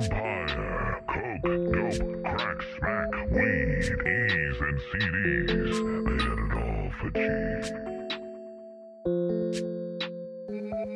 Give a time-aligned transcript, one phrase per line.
[0.00, 1.02] empire.
[1.08, 5.74] Coke, dope, crack, smack, weed, E's, and CDs.
[6.06, 7.64] They got it all for cheap.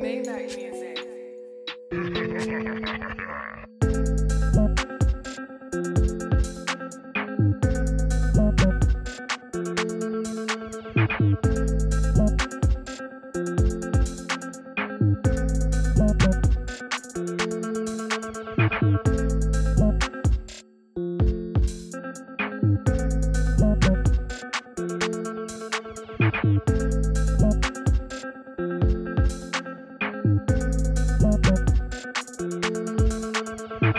[0.01, 0.97] Maybach music.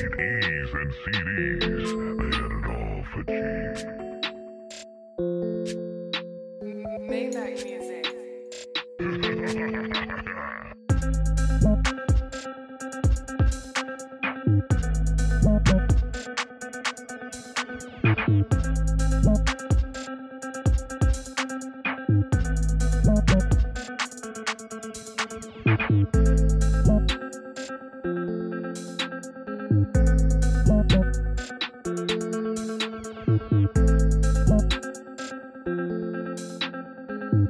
[0.00, 1.88] CDs and CDs.
[2.20, 3.76] I had it all for cheap.
[7.10, 8.04] Maybach music.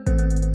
[0.06, 0.49] Música